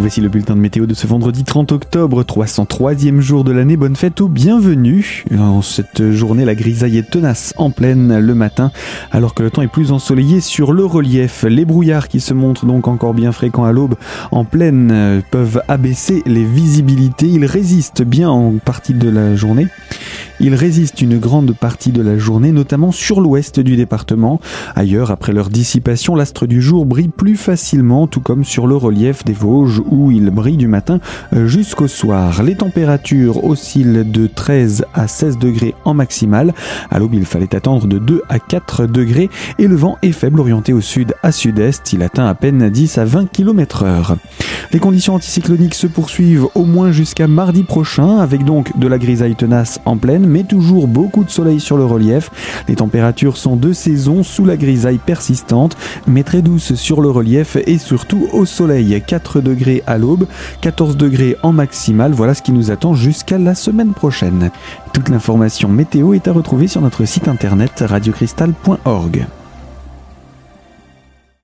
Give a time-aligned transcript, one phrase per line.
[0.00, 3.76] Voici le bulletin de météo de ce vendredi 30 octobre, 303e jour de l'année.
[3.76, 5.24] Bonne fête ou bienvenue.
[5.36, 8.70] En cette journée, la grisaille est tenace en pleine le matin,
[9.10, 11.44] alors que le temps est plus ensoleillé sur le relief.
[11.48, 13.96] Les brouillards qui se montrent donc encore bien fréquents à l'aube
[14.30, 17.26] en pleine peuvent abaisser les visibilités.
[17.26, 19.66] Ils résistent bien en partie de la journée.
[20.40, 24.40] Ils résistent une grande partie de la journée, notamment sur l'ouest du département.
[24.76, 29.24] Ailleurs, après leur dissipation, l'astre du jour brille plus facilement, tout comme sur le relief
[29.24, 31.00] des Vosges où il brille du matin
[31.32, 32.42] jusqu'au soir.
[32.42, 36.54] Les températures oscillent de 13 à 16 degrés en maximal.
[36.90, 40.40] À l'aube, il fallait attendre de 2 à 4 degrés et le vent est faible
[40.40, 41.92] orienté au sud à sud-est.
[41.92, 44.16] Il atteint à peine 10 à 20 km heure.
[44.72, 49.36] Les conditions anticycloniques se poursuivent au moins jusqu'à mardi prochain avec donc de la grisaille
[49.36, 52.30] tenace en pleine mais toujours beaucoup de soleil sur le relief.
[52.68, 55.76] Les températures sont de saison sous la grisaille persistante,
[56.06, 59.02] mais très douces sur le relief et surtout au soleil.
[59.06, 60.26] 4 degrés à l'aube,
[60.60, 62.12] 14 degrés en maximal.
[62.12, 64.50] Voilà ce qui nous attend jusqu'à la semaine prochaine.
[64.92, 69.26] Toute l'information météo est à retrouver sur notre site internet radiocristal.org.